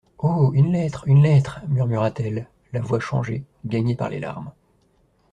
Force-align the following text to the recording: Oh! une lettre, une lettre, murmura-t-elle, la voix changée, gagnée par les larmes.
Oh! 0.17 0.49
une 0.55 0.71
lettre, 0.71 1.03
une 1.05 1.21
lettre, 1.21 1.61
murmura-t-elle, 1.67 2.49
la 2.73 2.81
voix 2.81 2.99
changée, 2.99 3.43
gagnée 3.67 3.93
par 3.93 4.09
les 4.09 4.19
larmes. 4.19 4.51